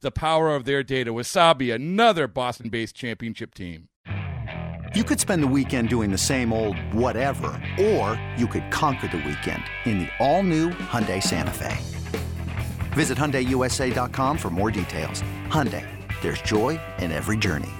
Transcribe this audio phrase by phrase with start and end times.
[0.00, 1.12] the power of their data.
[1.12, 3.88] Wasabi, another Boston based championship team.
[4.94, 9.18] You could spend the weekend doing the same old whatever, or you could conquer the
[9.18, 11.76] weekend in the all new Hyundai Santa Fe.
[12.94, 15.22] Visit HyundaiUSA.com for more details.
[15.48, 15.86] Hyundai,
[16.22, 17.72] there's joy in every journey.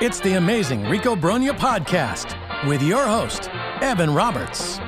[0.00, 2.36] It's the amazing Rico Brogna podcast
[2.68, 3.48] with your host,
[3.80, 4.78] Evan Roberts.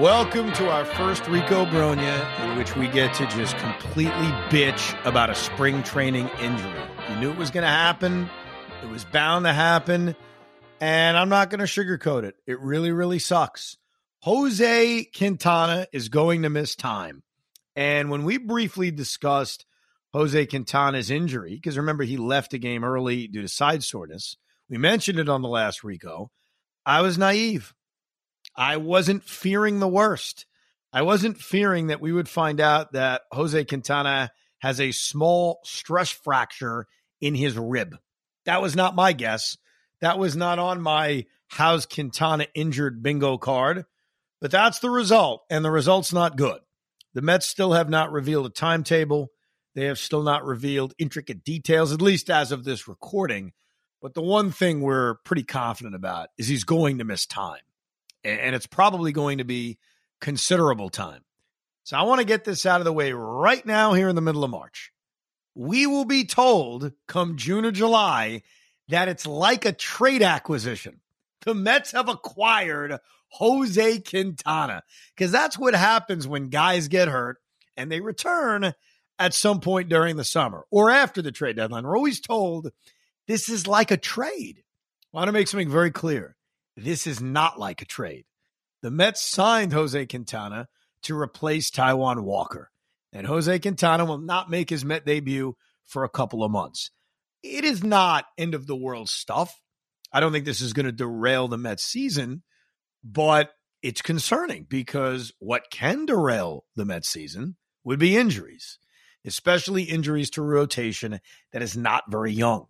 [0.00, 5.30] Welcome to our first Rico Brogna, in which we get to just completely bitch about
[5.30, 6.82] a spring training injury.
[7.08, 8.28] You knew it was going to happen,
[8.82, 10.14] it was bound to happen,
[10.82, 12.34] and I'm not going to sugarcoat it.
[12.46, 13.78] It really, really sucks.
[14.20, 17.22] Jose Quintana is going to miss time.
[17.74, 19.64] And when we briefly discussed
[20.12, 24.36] Jose Quintana's injury, because remember, he left the game early due to side soreness,
[24.68, 26.30] we mentioned it on the last Rico.
[26.84, 27.72] I was naive.
[28.56, 30.46] I wasn't fearing the worst.
[30.92, 36.10] I wasn't fearing that we would find out that Jose Quintana has a small stress
[36.10, 36.86] fracture
[37.20, 37.96] in his rib.
[38.46, 39.58] That was not my guess.
[40.00, 43.84] That was not on my how's Quintana injured bingo card,
[44.40, 46.60] but that's the result, and the result's not good.
[47.12, 49.32] The Mets still have not revealed a timetable.
[49.74, 53.52] They have still not revealed intricate details, at least as of this recording.
[54.00, 57.60] But the one thing we're pretty confident about is he's going to miss time
[58.26, 59.78] and it's probably going to be
[60.20, 61.22] considerable time.
[61.84, 64.22] So I want to get this out of the way right now here in the
[64.22, 64.92] middle of March.
[65.54, 68.42] We will be told come June or July
[68.88, 71.00] that it's like a trade acquisition.
[71.44, 72.98] The Mets have acquired
[73.30, 74.82] Jose Quintana
[75.14, 77.38] because that's what happens when guys get hurt
[77.76, 78.72] and they return
[79.18, 81.84] at some point during the summer or after the trade deadline.
[81.84, 82.70] We're always told
[83.26, 84.62] this is like a trade.
[85.12, 86.35] I want to make something very clear.
[86.76, 88.24] This is not like a trade.
[88.82, 90.68] The Mets signed Jose Quintana
[91.02, 92.70] to replace Taijuan Walker,
[93.12, 96.90] and Jose Quintana will not make his Met debut for a couple of months.
[97.42, 99.60] It is not end of the world stuff.
[100.12, 102.42] I don't think this is going to derail the Mets season,
[103.02, 108.78] but it's concerning because what can derail the Mets season would be injuries,
[109.24, 111.20] especially injuries to rotation
[111.52, 112.66] that is not very young.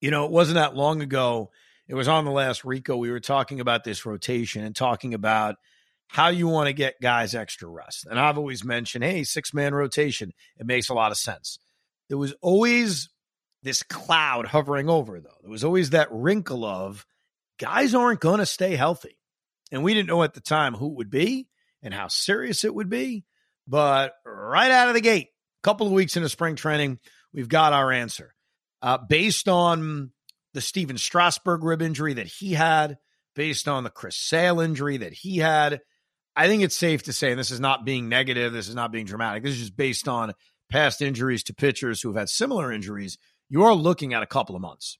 [0.00, 1.50] You know, it wasn't that long ago
[1.88, 2.96] it was on the last Rico.
[2.96, 5.56] We were talking about this rotation and talking about
[6.08, 8.06] how you want to get guys extra rest.
[8.08, 10.32] And I've always mentioned, hey, six man rotation.
[10.58, 11.58] It makes a lot of sense.
[12.08, 13.08] There was always
[13.62, 15.30] this cloud hovering over, though.
[15.40, 17.06] There was always that wrinkle of
[17.58, 19.16] guys aren't going to stay healthy.
[19.70, 21.48] And we didn't know at the time who it would be
[21.82, 23.24] and how serious it would be.
[23.66, 26.98] But right out of the gate, a couple of weeks into spring training,
[27.32, 28.34] we've got our answer.
[28.82, 30.10] Uh, based on
[30.54, 32.98] the Stephen Strasburg rib injury that he had,
[33.34, 35.80] based on the Chris Sale injury that he had.
[36.34, 38.92] I think it's safe to say, and this is not being negative, this is not
[38.92, 40.32] being dramatic, this is just based on
[40.70, 43.18] past injuries to pitchers who have had similar injuries.
[43.48, 44.98] You are looking at a couple of months.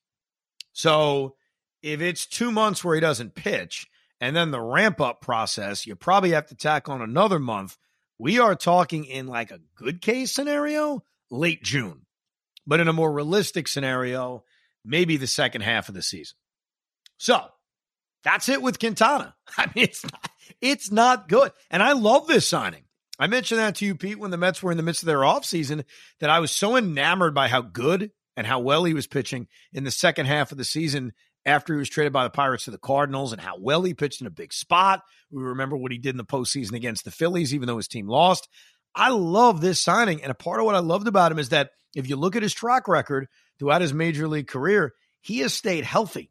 [0.72, 1.36] So
[1.82, 3.86] if it's two months where he doesn't pitch,
[4.20, 7.76] and then the ramp up process, you probably have to tack on another month.
[8.18, 12.06] We are talking in like a good case scenario, late June.
[12.64, 14.44] But in a more realistic scenario,
[14.84, 16.36] maybe the second half of the season.
[17.18, 17.40] So
[18.24, 19.34] that's it with Quintana.
[19.56, 20.30] I mean, it's not,
[20.60, 21.52] it's not good.
[21.70, 22.84] And I love this signing.
[23.18, 25.18] I mentioned that to you, Pete, when the Mets were in the midst of their
[25.18, 25.84] offseason,
[26.20, 29.84] that I was so enamored by how good and how well he was pitching in
[29.84, 31.12] the second half of the season
[31.44, 34.20] after he was traded by the Pirates to the Cardinals and how well he pitched
[34.20, 35.02] in a big spot.
[35.30, 38.08] We remember what he did in the postseason against the Phillies, even though his team
[38.08, 38.48] lost.
[38.94, 40.22] I love this signing.
[40.22, 42.42] And a part of what I loved about him is that if you look at
[42.42, 43.28] his track record
[43.58, 46.30] throughout his major league career, he has stayed healthy.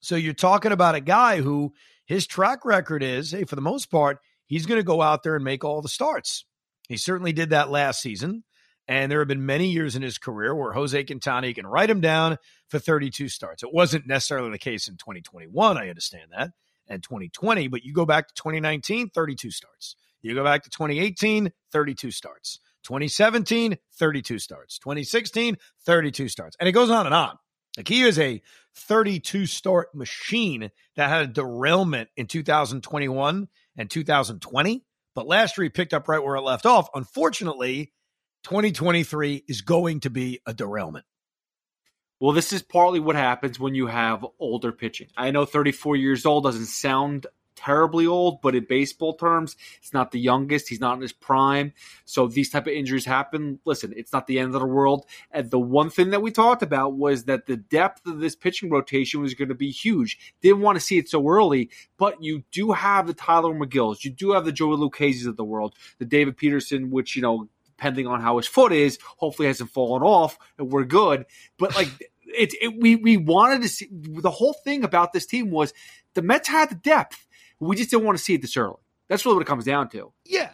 [0.00, 1.72] So you're talking about a guy who
[2.04, 5.36] his track record is, hey, for the most part, he's going to go out there
[5.36, 6.44] and make all the starts.
[6.88, 8.44] He certainly did that last season.
[8.86, 12.02] And there have been many years in his career where Jose Quintana can write him
[12.02, 12.36] down
[12.68, 13.62] for 32 starts.
[13.62, 15.78] It wasn't necessarily the case in 2021.
[15.78, 16.50] I understand that.
[16.86, 19.96] And 2020, but you go back to 2019, 32 starts.
[20.24, 22.58] You go back to 2018, 32 starts.
[22.84, 24.78] 2017, 32 starts.
[24.78, 26.56] 2016, 32 starts.
[26.58, 27.36] And it goes on and on.
[27.76, 28.40] Like he is a
[28.74, 34.84] 32 start machine that had a derailment in 2021 and 2020.
[35.14, 36.88] But last year he picked up right where it left off.
[36.94, 37.92] Unfortunately,
[38.44, 41.04] 2023 is going to be a derailment.
[42.18, 45.08] Well, this is partly what happens when you have older pitching.
[45.18, 50.10] I know 34 years old doesn't sound terribly old, but in baseball terms, he's not
[50.10, 50.68] the youngest.
[50.68, 51.72] He's not in his prime.
[52.04, 53.58] So these type of injuries happen.
[53.64, 55.06] Listen, it's not the end of the world.
[55.30, 58.70] And the one thing that we talked about was that the depth of this pitching
[58.70, 60.34] rotation was going to be huge.
[60.40, 64.04] Didn't want to see it so early, but you do have the Tyler Megills.
[64.04, 67.48] You do have the Joey Lucchesi's of the world, the David Peterson, which, you know,
[67.76, 71.26] depending on how his foot is, hopefully hasn't fallen off and we're good.
[71.58, 71.88] But like,
[72.26, 75.72] it, it, we we wanted to see the whole thing about this team was
[76.14, 77.26] the Mets had the depth.
[77.66, 78.76] We just didn't want to see it this early.
[79.08, 80.12] That's really what it comes down to.
[80.24, 80.50] Yeah.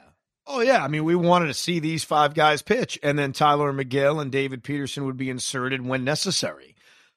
[0.46, 0.82] Oh yeah.
[0.82, 4.32] I mean, we wanted to see these five guys pitch, and then Tyler Megill and
[4.32, 6.74] David Peterson would be inserted when necessary.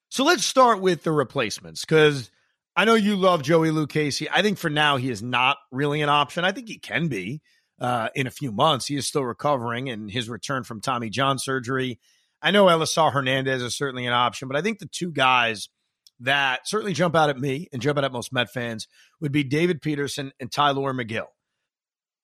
[0.10, 2.30] So let's start with the replacements because
[2.75, 4.28] I know you love Joey Lucchesi.
[4.31, 6.46] I think for now he is not really an option.
[6.46, 7.42] I think he can be
[7.80, 8.86] uh, in a few months.
[8.86, 12.00] He is still recovering, and his return from Tommy John surgery.
[12.42, 15.69] I know Elieser Hernandez is certainly an option, but I think the two guys
[16.24, 18.88] that certainly jump out at me and jump out at most Met fans
[19.22, 21.28] would be David Peterson and Tyler Megill.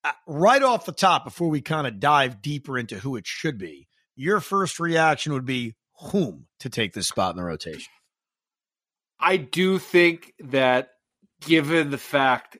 [0.03, 3.57] Uh, right off the top, before we kind of dive deeper into who it should
[3.57, 5.75] be, your first reaction would be
[6.11, 7.91] whom to take this spot in the rotation?
[9.19, 10.89] I do think that
[11.41, 12.57] given the fact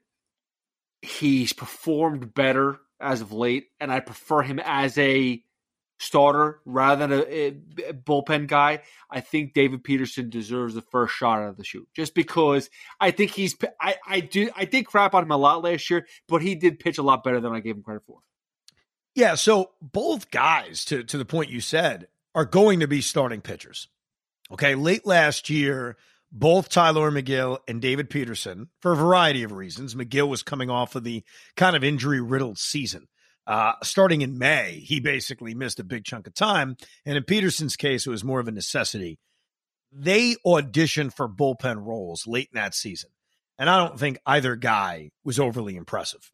[1.01, 5.41] he's performed better as of late, and I prefer him as a
[6.00, 7.48] starter rather than a,
[7.90, 11.88] a, bullpen guy, I think David Peterson deserves the first shot out of the shoot.
[11.94, 12.69] Just because
[13.00, 16.07] I think he's I, I do I did crap on him a lot last year,
[16.28, 18.19] but he did pitch a lot better than I gave him credit for.
[19.13, 23.42] Yeah, so both guys, to to the point you said, are going to be starting
[23.42, 23.88] pitchers.
[24.51, 25.98] Okay, late last year,
[26.31, 30.96] both Tyler Megill and David Peterson, for a variety of reasons, Megill was coming off
[30.96, 31.24] of the
[31.56, 33.07] kind of injury riddled season.
[33.50, 36.78] Uh, starting in May, he basically missed a big chunk of time.
[37.04, 39.18] And in Peterson's case, it was more of a necessity.
[39.92, 43.10] They auditioned for bullpen roles late in that season.
[43.57, 46.31] And I don't think either guy was overly impressive.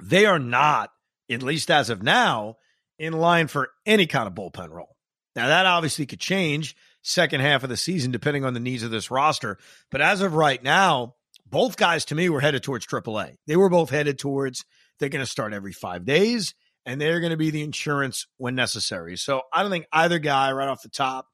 [0.00, 0.90] They are not,
[1.28, 2.54] at least as of now,
[3.00, 4.94] in line for any kind of bullpen role.
[5.34, 8.92] Now, that obviously could change second half of the season, depending on the needs of
[8.92, 9.58] this roster.
[9.90, 11.16] But as of right now,
[11.50, 13.38] both guys to me were headed towards AAA.
[13.48, 14.64] They were both headed towards
[15.02, 16.54] they're going to start every five days,
[16.86, 19.16] and they're going to be the insurance when necessary.
[19.16, 21.26] So I don't think either guy, right off the top,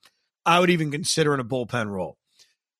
[0.47, 2.17] I would even consider in a bullpen role.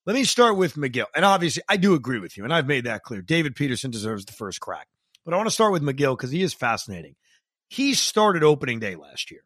[0.07, 1.05] Let me start with Megill.
[1.15, 3.21] And obviously, I do agree with you, and I've made that clear.
[3.21, 4.87] David Peterson deserves the first crack.
[5.23, 7.15] But I want to start with Megill because he is fascinating.
[7.69, 9.43] He started opening day last year,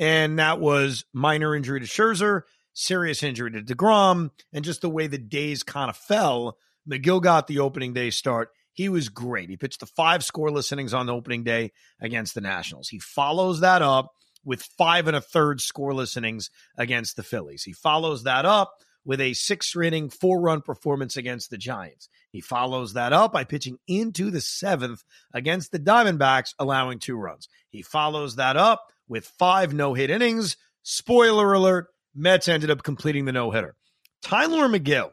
[0.00, 2.42] and that was minor injury to Scherzer,
[2.72, 6.58] serious injury to DeGrom, and just the way the days kind of fell.
[6.90, 8.48] Megill got the opening day start.
[8.72, 9.50] He was great.
[9.50, 12.88] He pitched the five scoreless innings on the opening day against the Nationals.
[12.88, 14.12] He follows that up
[14.44, 17.62] with five and a third scoreless innings against the Phillies.
[17.64, 18.72] He follows that up
[19.04, 22.08] with a six inning, four run performance against the Giants.
[22.30, 25.02] He follows that up by pitching into the seventh
[25.34, 27.48] against the Diamondbacks, allowing two runs.
[27.70, 30.56] He follows that up with five no hit innings.
[30.82, 33.74] Spoiler alert Mets ended up completing the no hitter.
[34.22, 35.10] Tyler Megill,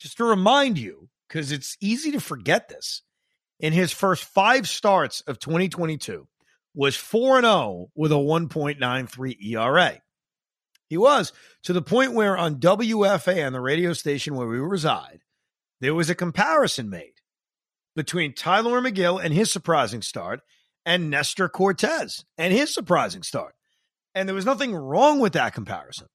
[0.00, 3.02] just to remind you, because it's easy to forget this.
[3.58, 6.26] In his first five starts of 2022,
[6.74, 10.00] was 4 0 with a 1.93 ERA.
[10.88, 15.20] He was to the point where on WFA, on the radio station where we reside,
[15.80, 17.14] there was a comparison made
[17.94, 20.40] between Tyler Megill and his surprising start
[20.84, 23.54] and Nestor Cortes and his surprising start.
[24.14, 26.08] And there was nothing wrong with that comparison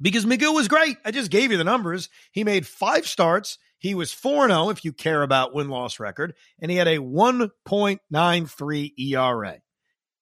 [0.00, 0.96] because Megill was great.
[1.04, 2.08] I just gave you the numbers.
[2.32, 3.58] He made five starts.
[3.78, 6.98] He was 4 0 if you care about win loss record, and he had a
[6.98, 9.58] 1.93 ERA.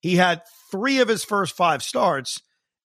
[0.00, 2.42] He had three of his first five starts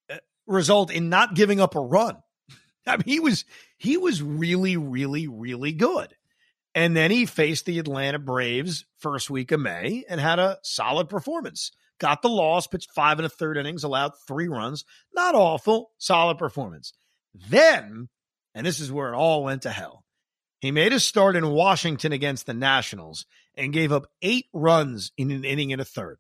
[0.10, 0.18] uh,
[0.48, 2.18] result in not giving up a run.
[2.88, 3.46] I mean, he was
[3.78, 6.16] he was really, really, really good.
[6.74, 11.10] And then he faced the Atlanta Braves first week of May and had a solid
[11.10, 11.72] performance.
[12.02, 14.86] Got the loss, pitched five and a third innings, allowed three runs.
[15.14, 16.94] Not awful, solid performance.
[17.36, 18.10] Then,
[18.56, 20.04] and this is where it all went to hell.
[20.62, 25.30] He made a start in Washington against the Nationals and gave up eight runs in
[25.30, 26.18] an inning and a third.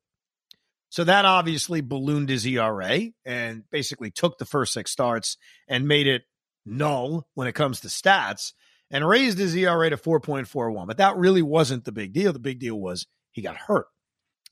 [0.89, 5.35] So that obviously ballooned his ERA and basically took the first six starts
[5.67, 6.25] and made it
[6.63, 8.53] null when it comes to stats
[8.91, 10.85] and raised his ERA to 4.41.
[10.85, 12.33] But that really wasn't the big deal.
[12.33, 13.87] The big deal was he got hurt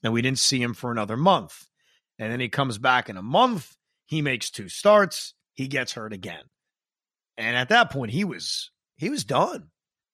[0.04, 1.66] and we didn't see him for another month.
[2.18, 3.76] And then he comes back in a month,
[4.06, 6.44] he makes two starts, he gets hurt again.
[7.38, 9.70] And at that point he was he was done.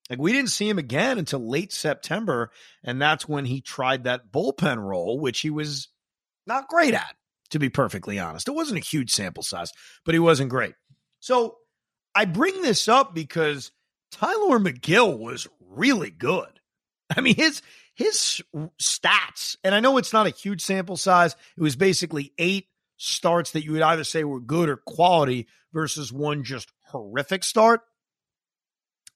[0.09, 2.51] Like we didn't see him again until late September
[2.83, 5.89] and that's when he tried that bullpen role which he was
[6.45, 7.15] not great at
[7.49, 8.47] to be perfectly honest.
[8.47, 9.71] It wasn't a huge sample size,
[10.05, 10.75] but he wasn't great.
[11.19, 11.57] So
[12.13, 13.71] I bring this up because
[14.11, 16.59] Tyler Megill was really good.
[17.15, 17.61] I mean, his
[17.95, 18.41] his
[18.81, 21.35] stats, and I know it's not a huge sample size.
[21.57, 26.11] It was basically eight starts that you would either say were good or quality versus
[26.11, 27.81] one just horrific start.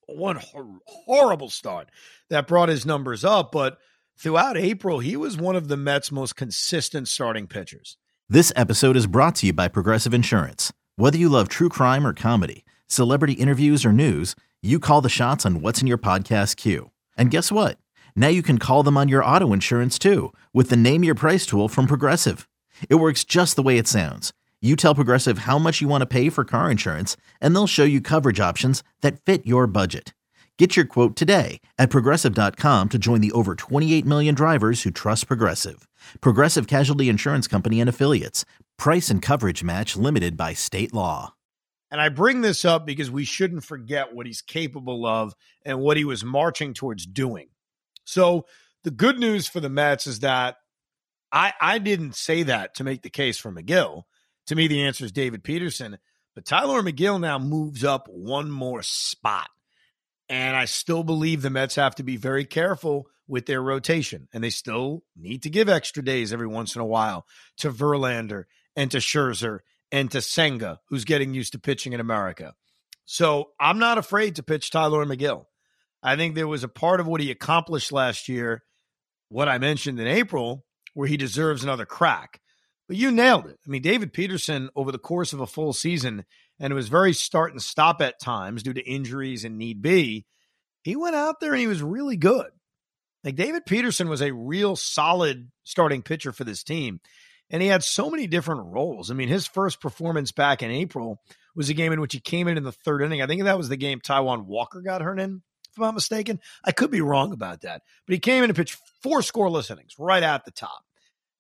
[0.08, 1.90] One hor- horrible start
[2.30, 3.78] that brought his numbers up, but
[4.18, 7.98] throughout April, he was one of the Mets' most consistent starting pitchers.
[8.28, 10.72] This episode is brought to you by Progressive Insurance.
[10.96, 15.46] Whether you love true crime or comedy, celebrity interviews or news, you call the shots
[15.46, 16.92] on what's in your podcast queue.
[17.18, 17.78] And guess what?
[18.20, 21.46] Now you can call them on your auto insurance too with the Name Your Price
[21.46, 22.50] tool from Progressive.
[22.90, 24.34] It works just the way it sounds.
[24.60, 27.86] You tell Progressive how much you want to pay for car insurance, and they'll show
[27.86, 30.14] you coverage options that fit your budget.
[30.58, 35.28] Get your quote today at progressive.com to join the over 28 million drivers who trust
[35.28, 35.88] Progressive.
[36.20, 38.44] Progressive Casualty Insurance Company and Affiliates.
[38.78, 41.36] Price and coverage match limited by state law.
[41.90, 45.34] And I bring this up because we shouldn't forget what he's capable of
[45.64, 47.48] and what he was marching towards doing.
[48.10, 48.46] So
[48.84, 50.56] the good news for the Mets is that
[51.32, 54.04] I, I didn't say that to make the case for Megill.
[54.48, 56.00] To me, the answer is David Peterson.
[56.34, 59.50] But Tyler Megill now moves up one more spot.
[60.28, 64.28] And I still believe the Mets have to be very careful with their rotation.
[64.34, 68.46] And they still need to give extra days every once in a while to Verlander
[68.76, 69.60] and to Scherzer
[69.92, 72.56] and to Senga, who's getting used to pitching in America.
[73.06, 75.46] So I'm not afraid to pitch Tyler Megill.
[76.02, 78.64] I think there was a part of what he accomplished last year,
[79.30, 82.40] what I mentioned in April, where he deserves another crack.
[82.88, 83.58] But you nailed it.
[83.66, 86.26] I mean, David Peterson, over the course of a full season,
[86.60, 90.26] and it was very start and stop at times due to injuries and need be,
[90.84, 92.50] he went out there and he was really good.
[93.24, 97.00] Like David Peterson was a real solid starting pitcher for this team.
[97.50, 99.10] And he had so many different roles.
[99.10, 101.20] I mean, his first performance back in April
[101.56, 103.22] was a game in which he came in in the third inning.
[103.22, 106.40] I think that was the game Taijuan Walker got hurt in, if I'm not mistaken.
[106.64, 107.82] I could be wrong about that.
[108.06, 110.84] But he came in and pitched four scoreless innings right at the top.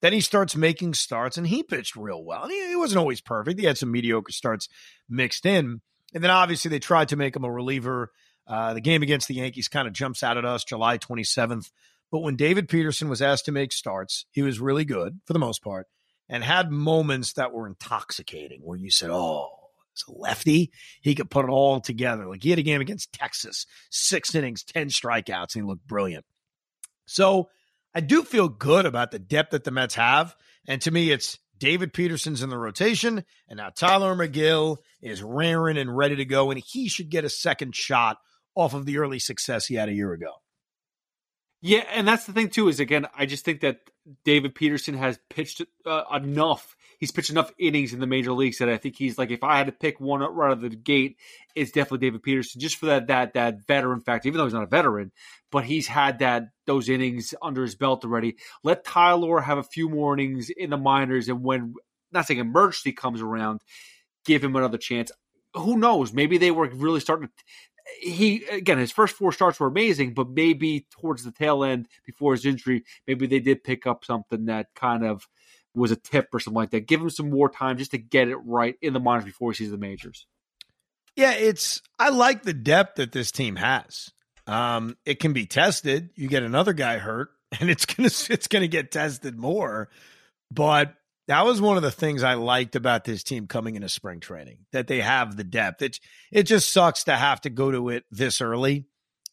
[0.02, 2.44] Then he starts making starts and he pitched real well.
[2.44, 3.60] And he, he wasn't always perfect.
[3.60, 4.70] He had some mediocre starts
[5.10, 5.82] mixed in.
[6.14, 8.12] And then obviously they tried to make him a reliever.
[8.48, 11.70] Uh, the game against the Yankees kind of jumps out at us July 27th.
[12.12, 15.40] But when David Peterson was asked to make starts, he was really good for the
[15.40, 15.88] most part
[16.30, 19.50] and had moments that were intoxicating where you said, oh,
[19.94, 20.72] it's a lefty.
[21.02, 22.26] He could put it all together.
[22.28, 26.26] Like he had a game against Texas, six innings, 10 strikeouts, and he looked brilliant.
[27.06, 27.50] So
[27.94, 30.36] I do feel good about the depth that the Mets have.
[30.68, 35.78] And to me, it's David Peterson's in the rotation, and now Tyler Megill is raring
[35.78, 38.18] and ready to go, and he should get a second shot
[38.56, 40.32] off of the early success he had a year ago.
[41.62, 42.70] Yeah, and that's the thing too.
[42.70, 43.80] Is again, I just think that
[44.24, 46.76] David Peterson has pitched uh, enough.
[47.00, 49.58] He's pitched enough innings in the major leagues that I think he's like, if I
[49.58, 51.18] had to pick one right out of the gate,
[51.56, 54.26] it's definitely David Peterson, just for that that that veteran fact.
[54.26, 55.12] Even though he's not a veteran,
[55.52, 58.36] but he's had that those innings under his belt already.
[58.64, 61.74] Let Tyler have a few more innings in the minors, and when
[62.12, 63.62] not saying emergency comes around,
[64.26, 65.12] give him another chance.
[65.56, 66.14] Who knows?
[66.14, 67.34] Maybe they were really starting to
[68.02, 72.34] he again his first four starts were amazing, but maybe towards the tail end before
[72.34, 75.28] his injury, maybe they did pick up something that kind of
[75.80, 76.88] was a tip or something like that.
[76.88, 79.56] Give him some more time just to get it right in the minors before he
[79.56, 80.26] sees the majors.
[81.16, 84.12] Yeah, it's I like the depth that this team has.
[84.48, 86.10] Um, it can be tested.
[86.16, 89.90] You get another guy hurt, and it's gonna it's gonna get tested more.
[90.52, 90.94] But
[91.28, 94.60] that was one of the things I liked about this team coming into spring training
[94.72, 95.82] that they have the depth.
[95.82, 96.00] It
[96.32, 98.86] it just sucks to have to go to it this early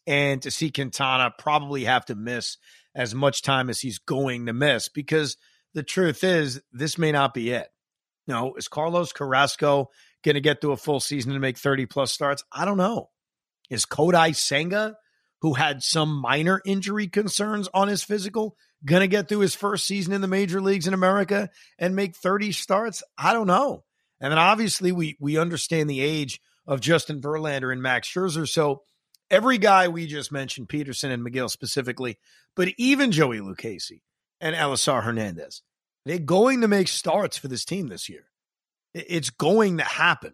[0.05, 2.57] and to see Quintana probably have to miss
[2.95, 5.37] as much time as he's going to miss because
[5.77, 7.67] the truth is this may not be it.
[8.27, 9.91] No, is Carlos Carrasco
[10.23, 12.43] going to get to a full season to make 30 plus starts?
[12.51, 13.09] I don't know.
[13.69, 14.97] Is Kodai Senga,
[15.41, 19.85] who had some minor injury concerns on his physical, going to get through his first
[19.85, 23.03] season in the major leagues in America and make 30 starts?
[23.15, 23.83] I don't know.
[24.19, 28.49] And then obviously we we understand the age of Justin Verlander and Max Scherzer.
[28.49, 28.81] So
[29.29, 32.17] every guy we just mentioned, Peterson and Megill specifically,
[32.55, 34.01] but even Joey Lucchesi
[34.41, 35.61] and Elieser Hernandez,
[36.09, 38.25] They're going to make starts for this team this year.
[38.93, 40.33] It's going to happen.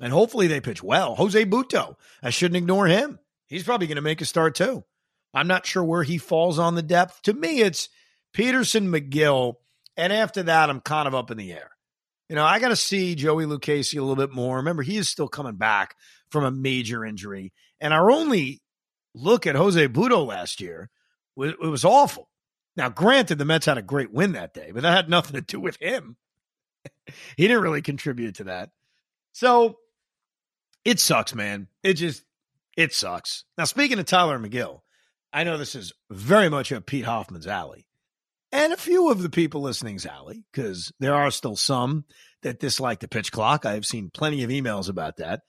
[0.00, 1.14] And hopefully they pitch well.
[1.16, 3.18] Jose Butto, I shouldn't ignore him.
[3.48, 4.84] He's probably going to make a start too.
[5.34, 7.22] I'm not sure where he falls on the depth.
[7.22, 7.88] To me, it's
[8.32, 9.54] Peterson, Megill.
[9.96, 11.70] and after that, I'm kind of up in the air.
[12.28, 14.56] You know, I got to see Joey Lucchesi a little bit more.
[14.56, 15.96] Remember, he is still coming back
[16.30, 17.52] from a major injury.
[17.80, 18.60] And our only
[19.14, 20.90] look at Jose Butto last year
[21.46, 22.28] it was awful.
[22.78, 25.40] Now, granted, the Mets had a great win that day, but that had nothing to
[25.40, 26.16] do with him.
[27.36, 28.70] he didn't really contribute to that.
[29.32, 29.78] So
[30.84, 31.66] it sucks, man.
[31.82, 32.22] It just,
[32.76, 33.44] it sucks.
[33.58, 34.82] Now, speaking of Tyler Megill,
[35.32, 37.88] I know this is very much up Pete Hoffman's alley
[38.52, 42.04] and a few of the people listening's alley, because there are still some
[42.42, 43.66] that dislike the pitch clock.
[43.66, 45.40] I have seen plenty of emails about that.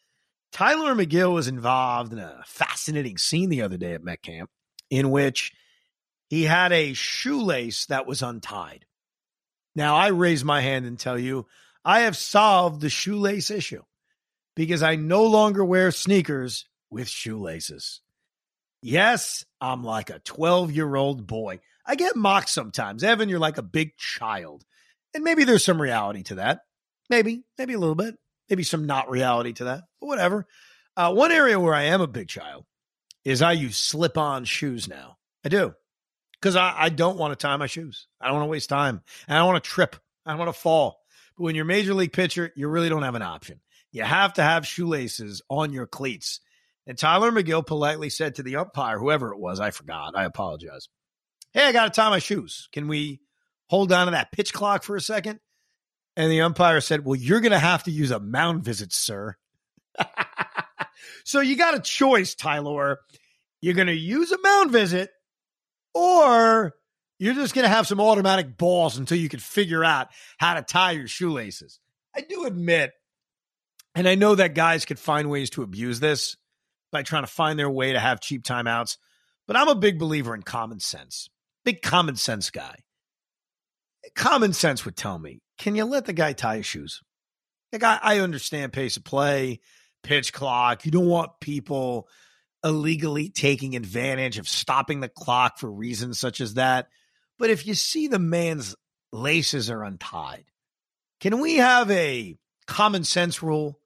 [0.51, 4.49] Tyler Megill was involved in a fascinating scene the other day at Met Camp
[4.89, 5.53] in which
[6.29, 8.85] he had a shoelace that was untied.
[9.75, 11.47] Now, I raise my hand and tell you,
[11.83, 13.83] I have solved the shoelace issue
[14.55, 18.01] because I no longer wear sneakers with shoelaces.
[18.81, 21.59] Yes, I'm like a 12 year old boy.
[21.85, 23.03] I get mocked sometimes.
[23.03, 24.63] Evan, you're like a big child.
[25.13, 26.61] And maybe there's some reality to that.
[27.09, 28.15] Maybe, maybe a little bit.
[28.49, 30.45] Maybe some not reality to that, but whatever.
[30.95, 32.65] Uh, one area where I am a big child
[33.23, 35.17] is I use slip on shoes now.
[35.45, 35.73] I do.
[36.41, 38.07] Because I, I don't want to tie my shoes.
[38.19, 39.01] I don't want to waste time.
[39.27, 39.95] And I don't want to trip.
[40.25, 41.01] I don't want to fall.
[41.37, 43.59] But when you're major league pitcher, you really don't have an option.
[43.91, 46.39] You have to have shoelaces on your cleats.
[46.87, 50.13] And Tyler Megill politely said to the umpire, whoever it was, I forgot.
[50.15, 50.89] I apologize.
[51.53, 52.69] Hey, I got to tie my shoes.
[52.71, 53.21] Can we
[53.67, 55.39] hold on to that pitch clock for a second?
[56.15, 59.35] And the umpire said, Well, you're going to have to use a mound visit, sir.
[61.23, 62.99] so you got a choice, Tyler.
[63.61, 65.11] You're going to use a mound visit,
[65.99, 66.73] or
[67.19, 70.61] you're just going to have some automatic balls until you can figure out how to
[70.61, 71.79] tie your shoelaces.
[72.15, 72.91] I do admit,
[73.93, 76.37] and I know that guys could find ways to abuse this
[76.91, 78.97] by trying to find their way to have cheap timeouts,
[79.47, 81.29] but I'm a big believer in common sense.
[81.65, 82.75] Big common sense guy.
[84.15, 87.01] Common sense would tell me, can you let the guy tie his shoes?
[87.71, 89.59] Like I, I understand pace of play,
[90.03, 90.85] pitch clock.
[90.85, 92.07] You don't want people
[92.63, 96.89] illegally taking advantage of stopping the clock for reasons such as that.
[97.37, 98.75] But if you see the man's
[99.11, 100.45] laces are untied,
[101.19, 103.79] can we have a common sense rule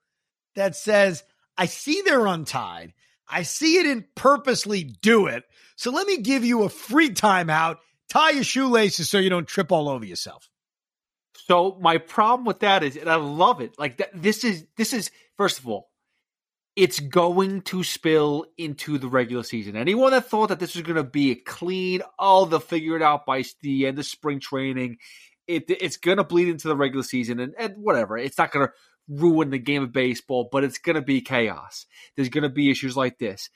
[0.54, 1.24] that says,
[1.56, 2.92] I see they're untied.
[3.28, 5.44] I see it and purposely do it.
[5.76, 7.78] So let me give you a free timeout.
[8.10, 10.48] Tie your shoelaces so you don't trip all over yourself.
[11.46, 13.78] So my problem with that is, and I love it.
[13.78, 15.90] Like this is this is first of all,
[16.76, 19.76] it's going to spill into the regular season.
[19.76, 23.02] Anyone that thought that this was going to be a clean, oh, they'll figure it
[23.02, 24.98] out by the end of spring training,
[25.46, 28.16] it, it's going to bleed into the regular season, and, and whatever.
[28.16, 28.72] It's not going to
[29.08, 31.86] ruin the game of baseball, but it's going to be chaos.
[32.16, 33.50] There's going to be issues like this.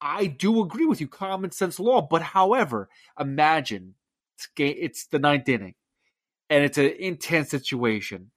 [0.00, 2.02] I do agree with you, common sense law.
[2.02, 2.88] But however,
[3.18, 3.94] imagine
[4.36, 5.74] it's, it's the ninth inning
[6.50, 8.30] and it's an intense situation,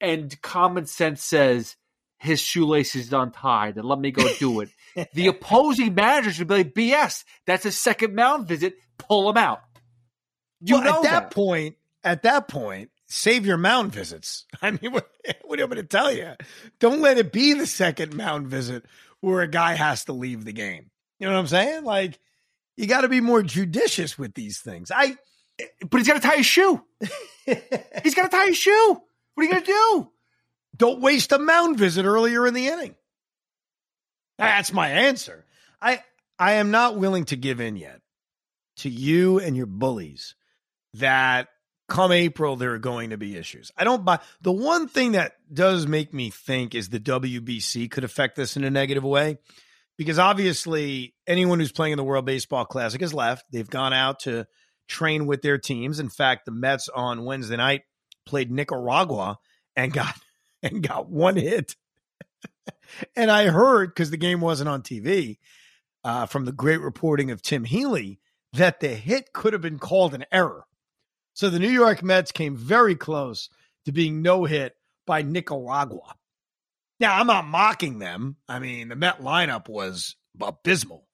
[0.00, 1.76] and common sense says
[2.22, 4.68] his shoelace is untied and let me go do it.
[5.14, 9.60] the opposing manager should be like, BS, that's a second mound visit, pull him out.
[10.60, 14.46] You well, know at that, that, point, at that point, save your mound visits.
[14.62, 15.10] I mean, what,
[15.44, 16.32] what am I going to tell you?
[16.78, 18.84] Don't let it be the second mound visit
[19.20, 20.90] where a guy has to leave the game.
[21.18, 21.82] You know what I'm saying?
[21.82, 22.20] Like,
[22.76, 24.92] you got to be more judicious with these things.
[24.94, 25.16] I,
[25.88, 26.82] but he's got to tie his shoe.
[27.44, 29.00] he's got to tie his shoe.
[29.34, 30.12] What are you going to do?
[30.76, 32.94] Don't waste a mound visit earlier in the inning.
[34.38, 35.44] That's my answer.
[35.80, 36.02] I
[36.38, 38.00] I am not willing to give in yet
[38.78, 40.34] to you and your bullies
[40.94, 41.48] that
[41.88, 43.70] come April there are going to be issues.
[43.76, 48.04] I don't buy the one thing that does make me think is the WBC could
[48.04, 49.38] affect this in a negative way
[49.98, 53.44] because obviously anyone who's playing in the World Baseball Classic has left.
[53.52, 54.46] They've gone out to
[54.88, 56.00] train with their teams.
[56.00, 57.82] In fact, the Mets on Wednesday night
[58.26, 59.38] played Nicaragua
[59.76, 60.14] and got
[60.72, 61.76] and got one hit.
[63.16, 65.38] and I heard because the game wasn't on TV
[66.04, 68.20] uh, from the great reporting of Tim Healey
[68.54, 70.64] that the hit could have been called an error.
[71.34, 73.48] So the New York Mets came very close
[73.86, 76.14] to being no hit by Nicaragua.
[77.00, 78.36] Now, I'm not mocking them.
[78.48, 81.08] I mean, the Met lineup was abysmal.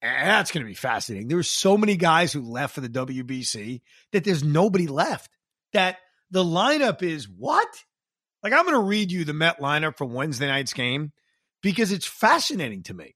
[0.00, 1.26] And that's going to be fascinating.
[1.26, 3.80] There There's so many guys who left for the WBC
[4.12, 5.30] that there's nobody left.
[5.72, 5.96] That
[6.30, 7.68] the lineup is what?
[8.42, 11.12] Like, I'm going to read you the Met lineup from Wednesday night's game
[11.62, 13.14] because it's fascinating to me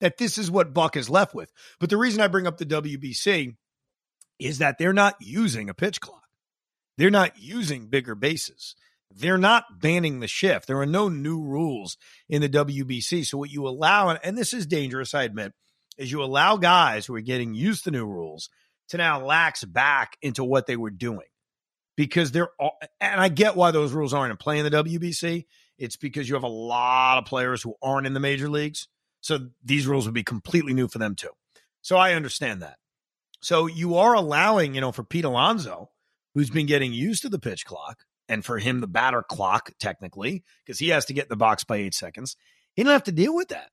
[0.00, 1.50] that this is what Buck is left with.
[1.80, 3.56] But the reason I bring up the WBC
[4.38, 6.22] is that they're not using a pitch clock.
[6.96, 8.74] They're not using bigger bases.
[9.14, 10.66] They're not banning the shift.
[10.66, 11.96] There are no new rules
[12.28, 13.26] in the WBC.
[13.26, 15.52] So what you allow, and this is dangerous, I admit,
[15.96, 18.50] is you allow guys who are getting used to new rules
[18.90, 21.26] to now lax back into what they were doing.
[21.98, 25.46] Because they're, all, and I get why those rules aren't in play in the WBC.
[25.78, 28.86] It's because you have a lot of players who aren't in the major leagues.
[29.20, 31.30] So these rules would be completely new for them too.
[31.82, 32.76] So I understand that.
[33.42, 35.90] So you are allowing, you know, for Pete Alonso,
[36.34, 40.44] who's been getting used to the pitch clock, and for him, the batter clock, technically,
[40.64, 42.36] because he has to get the box by eight seconds,
[42.74, 43.70] he didn't have to deal with that.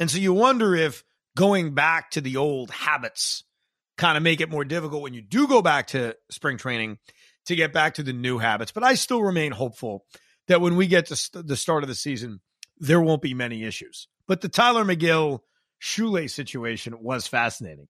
[0.00, 1.04] And so you wonder if
[1.36, 3.44] going back to the old habits
[3.96, 6.98] kind of make it more difficult when you do go back to spring training
[7.50, 8.72] to get back to the new habits.
[8.72, 10.04] But I still remain hopeful
[10.48, 12.40] that when we get to st- the start of the season,
[12.78, 14.08] there won't be many issues.
[14.26, 15.40] But the Tyler Megill
[15.78, 17.88] shoelace situation was fascinating.